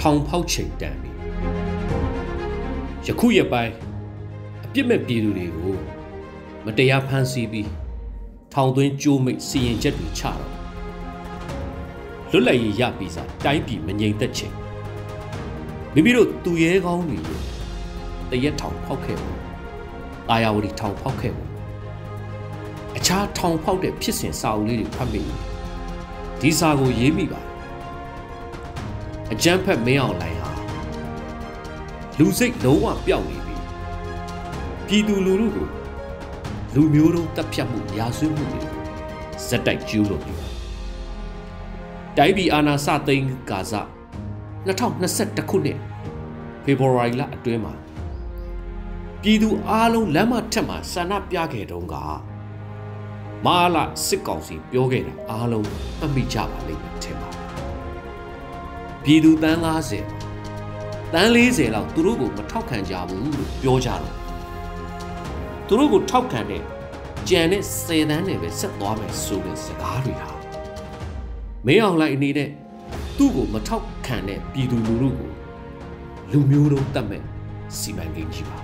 [0.00, 1.10] ထောင်ဖောက်ချိန်တန်ပြီ
[3.06, 3.74] ယခုရပိုင်း
[4.64, 5.76] အပြစ်မဲ့ပြည်သူတွေကို
[6.64, 7.70] မတရားဖမ်းဆီးပြီး
[8.52, 10.40] ထောင်သွင်းကြိုးမိတ်စီရင်ချက်တွေချတော့
[12.30, 14.54] လွတ်လပ်ရေးရပြီးစားတိုင်းပြည်မငြိမ်သက်ချိန်
[15.94, 17.18] မိမိတို့သူရဲကောင်းတွေ
[18.30, 19.38] တရက်ထောင်ဖောက်ခဲ့ဘူး
[20.30, 21.50] အာယာဝတီထောင်ဖောက်ခဲ့ဘူး
[22.96, 25.22] အခြားထောင်ဖောက်တဲ့ဖြစ်စဉ်စာအုပ်လေးတွေဖတ်မိ
[26.40, 27.40] ဒီစာကိုရေးမိပါ
[29.32, 30.50] အကျန်းဖက်မင်းအောင်လိုင်ဟာ
[32.18, 33.56] လူစိတ်လုံးဝပျောက်နေပြီ
[34.86, 35.66] ပြည်သူလူထုကို
[36.74, 38.62] လူမျိုးတုံးတပ်ဖြတ်မှုရာဇဝတ်မှုတွေ
[39.46, 40.48] ဇက်တိုက်ကျူးလွန်နေပါ
[42.16, 43.72] တိုင်းပြည်အာဏာစသိမ်းကာစ
[44.66, 45.78] 2021ခုနှစ်
[46.64, 47.74] ဖေဖော်ဝါရီလအတွင်းမှာ
[49.22, 51.94] ပြည်သူအားလုံးလမ်းမထက်မှာဆန္ဒပြခဲ့တုန်းက
[53.46, 55.66] မာလာစစ်ကောင်စီပြောခဲ့တာအားလုံး
[55.98, 57.45] မှတ်မိကြပါလိမ့်မယ်ထင်ပါ
[59.08, 59.60] ပြည်သူတန်း
[60.36, 64.14] 90တန်း40လောက်သူတို့ကိုမထောက်ခံကြဘူးလို့ပြောကြတော့
[65.66, 66.62] သူတို့ကိုထောက်ခံတဲ့
[67.28, 70.30] ကြံတဲ့10တန်းနဲ့ပဲဆက်သွားမယ်ဆိုတဲ့စကားတွေဟာ
[71.66, 72.50] မင်းအောင်လိုက်အနေနဲ့
[73.16, 75.30] သူ့ကိုမထောက်ခံတဲ့ပြည်သူလူထုကို
[76.32, 77.22] လူမျိုးတုံးတတ်မဲ့
[77.78, 78.58] စီမံကိန်းကြီးပါ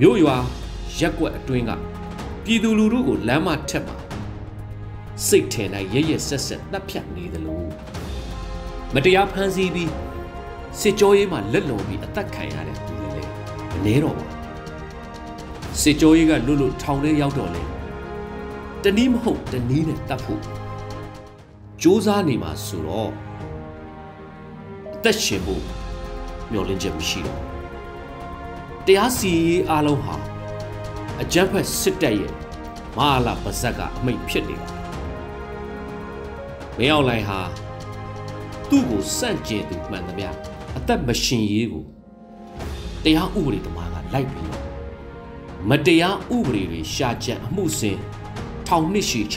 [0.00, 0.36] မြို့ရွာ
[0.98, 1.70] ရက်ွက်အတွင်းက
[2.44, 3.96] ပြည်သူလူထုကိုလမ်းမထက်မှာ
[5.26, 7.61] စိတ်ထင်တိုင်းရရဆက်ဆက်တပ်ဖြတ်နေသလို
[8.94, 9.90] မတရားဖမ်းဆီးပြီး
[10.80, 13.30] စစ်ကြောရေးမှာလက်လုံပြီးအသက်ခံရတဲ့သူတွေလည်း
[13.72, 14.26] မနှဲတော့ပါ
[15.80, 17.62] စစ်ကြောရေးကလွတ်လွတ်ထောင်ထဲရောက်တော့လေ
[18.84, 20.42] တနည်းမဟုတ်တနည်းနဲ့တတ်ဖို့
[21.82, 23.10] စူးစမ်းနေမှာဆိုတော့
[24.94, 25.62] အသက်ရှင်ဖို့
[26.50, 27.40] မျှော်လင့်ချက်မရှိတော့
[28.86, 30.16] တရားစီရင်အားလုံးဟာ
[31.22, 32.32] အကြမ်းဖက်စစ်တပ်ရဲ့
[32.96, 34.68] မဟာလာပါဇက်ကအမိတ်ဖြစ်နေပါ
[36.78, 37.40] မင်းအောင်လိုင်ဟာ
[38.74, 40.28] သူ့ကိုစန့်ကျင်သူမှန်သမျှ
[40.78, 41.84] အသက်မရှင်ရေးကို
[43.04, 44.66] တရားဥပဒေသမားကလိုက်ပြီးတော့
[45.68, 47.98] မတရားဥပဒေတွေရှာကြံအမှုစင်
[48.66, 49.36] ထောင်နှစ်ရှည်ခ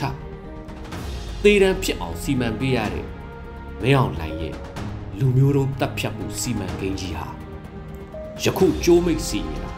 [1.42, 3.06] သေတံဖြစ်အောင်စီမံပေးရတဲ့
[3.82, 4.54] မင်းအောင်လိုင်ရဲ့
[5.18, 7.28] လူမျိုးတုံးတပ်ဖြတ်မှုစီမံကိန်းကြီးဟာ
[8.42, 9.70] ယခုကြိုးမိတ်စီရင်တာ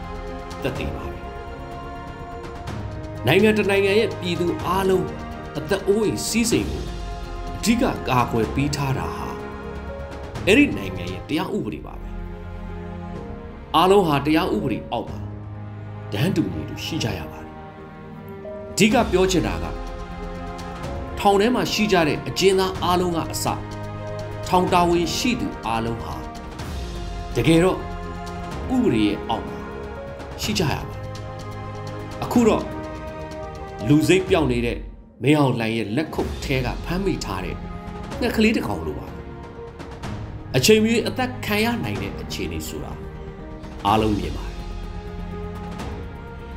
[0.63, 1.17] တက်တည်ပါပဲ
[3.27, 5.07] နိုင်ငံတနိုင်ငံရဲ့ပြည်သူအလုံး
[5.57, 6.83] အသက်အိုးအိမ်စီးစိမ်ကို
[7.57, 9.28] အဓိကကာကွယ်ပေးထားတာဟာ
[10.47, 12.07] အဲ့ဒီနိုင်ငံရဲ့တရားဥပဒေပါပဲ
[13.75, 15.19] အားလုံးဟာတရားဥပဒေအောက်ပါ
[16.13, 17.53] တန်းတူညီတူရှိကြရပါတယ်
[18.71, 19.65] အဓိကပြောချင်တာက
[21.19, 23.45] ထောင်ထဲမှာရှိကြတဲ့အကျဉ်းသားအားလုံးကအစ
[24.47, 26.15] ထောင်တာဝန်ရှိသူအားလုံးဟာ
[27.35, 27.77] တကယ်တော့
[28.75, 29.57] ဥပဒေရဲ့အောက်မှာ
[30.41, 30.95] ရှိကြရပါ
[32.23, 32.63] အခုတော့
[33.87, 34.77] လူစိတ်ပြောင်းနေတဲ့
[35.23, 37.55] မင်းအောင်လှိုင်ရဲ့လက်ခုပ်ထဲကဖမ်းမိထားတဲ့
[38.19, 39.08] ငှက်ကလေးတစ်ကောင်လိုပါ
[40.57, 42.91] အချိန်မီအသက်ခံရနိုင်တဲ့အခြေအနေဆိုတာ
[43.87, 44.59] အားလုံးမြင်ပါတယ်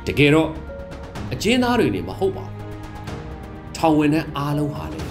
[0.07, 0.49] တကယ်တော့
[1.33, 2.57] အကျဉ်းသားတွေနေမဟုတ်ပါဘူး
[3.77, 5.01] ထောင်ဝင်တဲ့အားလုံးဟာလေ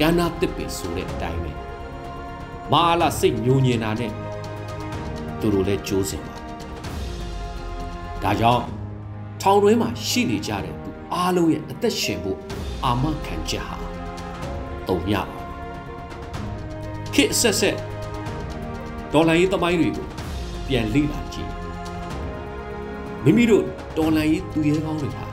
[0.00, 1.52] ကန္နာတစ်ပင်ဆိုတဲ့အတိုင်းပဲ
[2.72, 4.12] မအားလားစိတ်ညိုညင်တာနဲ့
[5.40, 6.34] သူတို့လည်းကြိုးစင်ပါ
[8.22, 8.64] ဒါကြောင့်
[9.42, 12.38] ထောင်တွင်းမှာရှိနေကြတဲ့သူအားလုံးရဲ့အသက်ရှင်ဖို့
[12.84, 13.76] အာမခံချက်ဟာ
[14.88, 15.36] တုံရပါ
[17.14, 17.76] ခေတ်ဆက်ဆက်
[19.12, 20.06] ဒေါ်လာရေးသမိုင်းတွေကို
[20.68, 21.50] ပြန်လေ့လာကြည့်
[23.24, 23.64] မိမိတို့
[23.96, 25.24] ဒေါ်လာရေးသူရဲကောင်းတွေဟာ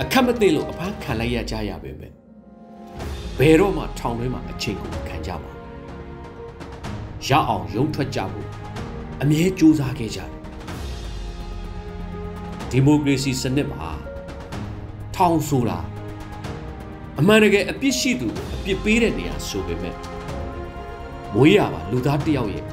[0.00, 2.08] အခက်မသိလို့အဖမ်းခံလိုက်ရကြရပဲပဲ
[3.38, 5.50] ဘယ်တော့မှထောင်ထဲမှာအချိန်ကိုခံကြပါ
[7.28, 8.48] ရအောင်ရုံထွက်ကြဖို့
[9.22, 10.30] အမြဲကြိုးစားခဲ့ကြတယ်
[12.70, 13.90] ဒီမိုကရေစီစနစ်မှာ
[15.16, 15.78] ထောင်ဆိုတာ
[17.18, 19.94] အမှန်တကယ်အပြစ်ရှိသူကိုအပြစ်ပေးတဲ့နေရာဆိုပေမဲ့
[21.34, 22.64] မွေးရပါလူသားတယောက်ရဲ့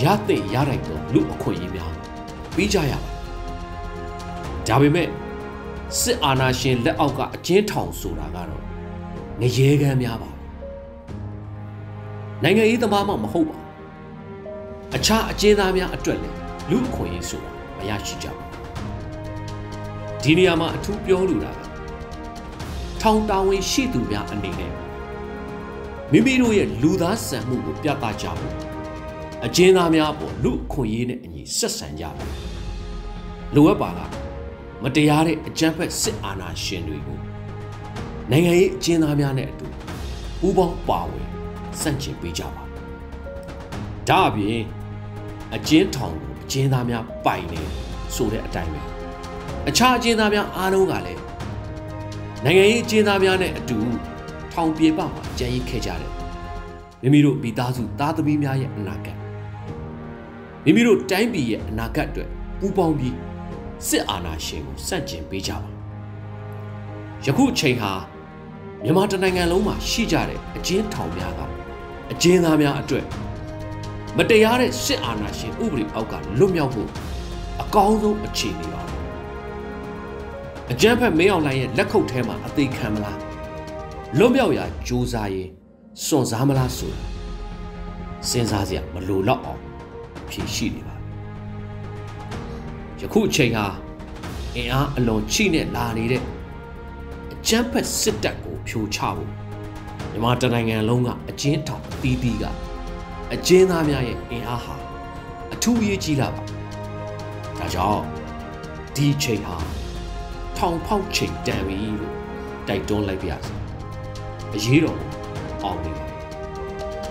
[0.00, 1.92] ရတဲ့ရလိုက်တော့လူအခွင့်အရေးများ
[2.54, 3.10] ပြီးကြရပါ
[4.66, 5.08] ဒါပေမဲ့
[6.00, 8.62] စစ်အာဏာရှင်လက်အောက်ကအကျဉ်းထောင်ဆိုတာကတော့
[9.40, 10.30] ငရေကမ်းများပါ
[12.42, 13.56] နိုင်ငံရေးသမားမှမဟုတ်ပါ
[14.96, 16.36] အခြားအကျဉ်းသားများအတွက်လည်း
[16.70, 18.50] လူအခွင့်အရေးဆိုတာမရရှိကြဘူး
[20.22, 21.58] ဒီနေရာမှာအထူးပြောလိုတာက
[23.00, 24.79] ထောင်တာဝန်ရှိသူများအနေနဲ့
[26.12, 28.54] မိမိတို့ရဲ့လူသားဆန်မှုကိုပြသကြဖို့
[29.46, 32.32] အကျဉ်းသားများပေါ်လူအခွင့်အရေးနဲ့အညီဆက်ဆံကြဖို့
[33.54, 34.00] လိုအပ်ပါက
[34.82, 37.18] မတရားတဲ့အကြမ်းဖက်စစ်အာဏာရှင်တွေကို
[38.30, 39.66] နိုင်ငံရေးအကျဉ်းသားများနဲ့အတူ
[40.40, 41.26] ပူးပေါင်းပါဝင်
[41.80, 42.64] စန့်ကျင်ပေးကြပါ
[44.08, 44.60] ဒါအပြင်
[45.54, 47.60] အကျဉ်းထောင်ကိုအကျဉ်းသားများပိုင်နေ
[48.14, 48.80] ဆိုတဲ့အတိုင်းပဲ
[49.68, 51.20] အခြားအကျဉ်းသားများအားလုံးကလည်း
[52.44, 53.78] နိုင်ငံရေးအကျဉ်းသားများနဲ့အတူ
[54.60, 55.06] ထောင်ပြေပမှာ
[55.38, 56.10] ကြံရည်ခဲ့ကြတယ်
[57.02, 59.18] မိမိတို့မိသားစုသားသမီးများရဲ့အနာဂတ်
[60.64, 62.28] မိမိတို့တိုင်းပြည်ရဲ့အနာဂတ်အတွက်
[62.58, 63.16] ပူးပေါင်းပြီး
[63.88, 65.70] စစ်အာဏာရှင်ကိုစန့်ကျင်ပေးကြပါ
[67.24, 67.92] ယခုအချိန်ဟာ
[68.82, 71.40] မြန်မာတနိုင်ငံလုံးမှာရှိကြတဲ့အကျဉ်းထောင်များက
[72.12, 73.04] အကျဉ်းသားများအတွက်
[74.16, 76.88] မတရားတဲ့စစ်အာဏာရှင်ဥပဒေအောက်ကလွတ်မြောက်ဖို့
[77.62, 78.82] အကောင်းဆုံးအခြေအနေပါ
[80.72, 83.29] အကြမ်းဖက်မင်းအောင်လှိုင်ရဲ့လက်ခုပ်ထဲမှာအသေးခံမလား
[84.18, 85.48] လွတ်မြောက်ရာကြိုးစားရင်
[86.04, 87.04] စွန့်စားမလားဆိုတာ
[88.28, 89.60] စဉ်းစားစရာမလိုတော့အောင်
[90.30, 90.96] ဖြေရှိနေပါ
[93.00, 93.66] ယခုအချိန်ဟာ
[94.56, 96.22] အင်အားအလွန်ချိနဲ့လာနေတဲ့
[97.32, 99.30] အကြမ်းဖက်စစ်တပ်ကိုဖြိုချဖို့
[100.10, 102.44] မြန်မာတနိုင်ငံလုံးကအကျဉ်းထောင်အသီးသီးက
[103.34, 104.74] အကျဉ်းသားများရဲ့အင်အားဟာ
[105.52, 106.42] အထူးအရေးကြီးလာပါ
[107.58, 108.02] ဒါကြောင့်
[108.96, 109.56] ဒီချိန်ဟာ
[110.56, 112.14] ထောင်ဖောက်ချိန်တန်ပြီလို့
[112.68, 113.59] တိုက်တွန်းလိုက်ပါရစေ
[114.54, 114.98] အရေးတော်
[115.62, 116.06] အောင်နေပါ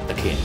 [0.09, 0.37] တခင်